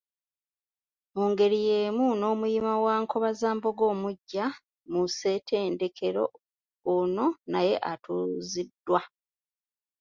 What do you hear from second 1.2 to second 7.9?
ngeri y’emu n’Omuyima wa Nkobazambogo omuggya mu ssentedekero ono, naye